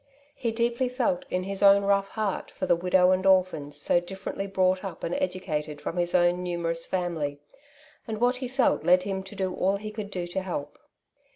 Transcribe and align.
He 0.35 0.51
deeply 0.51 0.89
felt 0.89 1.25
in 1.29 1.43
his 1.43 1.61
own 1.61 1.83
rough 1.83 2.07
heart 2.07 2.49
for 2.49 2.65
the 2.65 2.75
widow 2.75 3.11
and 3.11 3.23
orphans 3.23 3.77
so 3.79 3.99
differently 3.99 4.47
brought 4.47 4.83
up 4.83 5.03
and 5.03 5.13
educated 5.13 5.79
from 5.79 5.97
his 5.97 6.15
own 6.15 6.41
numerous 6.41 6.87
family^ 6.87 7.37
and 8.07 8.19
what 8.19 8.37
he 8.37 8.47
felt 8.47 8.83
led 8.83 9.03
him 9.03 9.21
to 9.21 9.35
do 9.35 9.53
all 9.53 9.75
he 9.75 9.91
could 9.91 10.11
to 10.11 10.41
help. 10.41 10.79